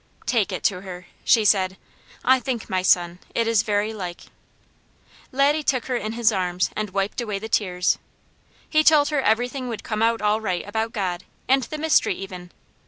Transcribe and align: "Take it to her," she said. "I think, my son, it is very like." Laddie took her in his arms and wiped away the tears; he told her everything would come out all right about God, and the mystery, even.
"Take 0.25 0.51
it 0.51 0.63
to 0.63 0.81
her," 0.81 1.05
she 1.23 1.45
said. 1.45 1.77
"I 2.25 2.39
think, 2.39 2.67
my 2.71 2.81
son, 2.81 3.19
it 3.35 3.47
is 3.47 3.61
very 3.61 3.93
like." 3.93 4.21
Laddie 5.31 5.61
took 5.61 5.85
her 5.85 5.95
in 5.95 6.13
his 6.13 6.31
arms 6.31 6.71
and 6.75 6.89
wiped 6.89 7.21
away 7.21 7.37
the 7.37 7.47
tears; 7.47 7.99
he 8.67 8.83
told 8.83 9.09
her 9.09 9.21
everything 9.21 9.67
would 9.67 9.83
come 9.83 10.01
out 10.01 10.19
all 10.19 10.41
right 10.41 10.67
about 10.67 10.91
God, 10.91 11.23
and 11.47 11.61
the 11.65 11.77
mystery, 11.77 12.15
even. 12.15 12.49